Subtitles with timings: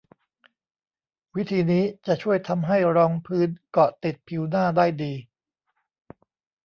[1.35, 5.13] วิธีนี้จะช่วยทำให้รองพื้นเกาะติดผิวหน้าได้ดี